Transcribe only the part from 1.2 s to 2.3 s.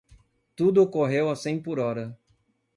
a cem por hora.